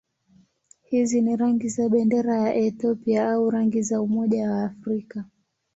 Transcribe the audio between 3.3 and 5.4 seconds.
au rangi za Umoja wa Afrika.